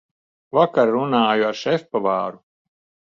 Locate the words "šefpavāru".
1.63-2.43